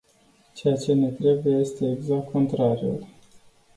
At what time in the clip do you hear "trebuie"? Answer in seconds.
1.09-1.57